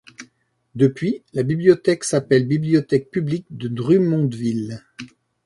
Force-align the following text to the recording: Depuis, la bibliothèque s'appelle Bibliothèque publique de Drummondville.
Depuis, 0.73 1.21
la 1.35 1.43
bibliothèque 1.43 2.05
s'appelle 2.05 2.47
Bibliothèque 2.47 3.11
publique 3.11 3.45
de 3.51 3.67
Drummondville. 3.67 4.81